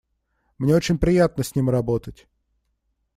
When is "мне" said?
0.57-0.73